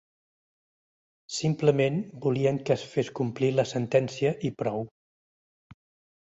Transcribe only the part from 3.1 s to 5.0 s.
complir la sentència i prou.